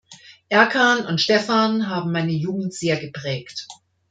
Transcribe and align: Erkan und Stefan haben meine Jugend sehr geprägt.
Erkan 0.49 1.05
und 1.05 1.21
Stefan 1.21 1.87
haben 1.87 2.11
meine 2.11 2.31
Jugend 2.31 2.73
sehr 2.73 2.97
geprägt. 2.99 3.67